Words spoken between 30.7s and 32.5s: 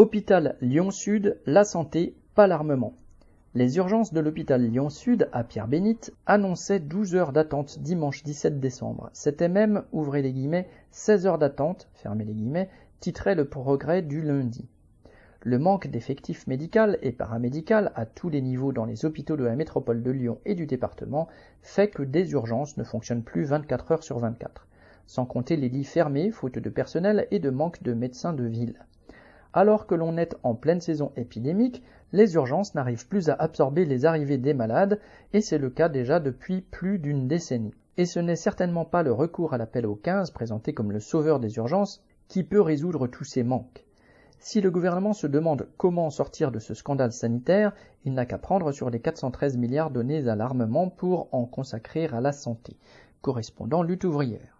saison épidémique, les